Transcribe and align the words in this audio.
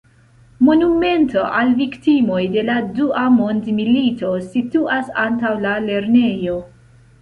Monumento 0.69 1.43
al 1.59 1.75
viktimoj 1.83 2.39
de 2.57 2.65
la 2.71 2.79
Dua 2.97 3.29
Mondmilito 3.37 4.35
situas 4.51 5.15
antaŭ 5.29 5.57
la 5.69 5.81
lernejo. 5.89 6.63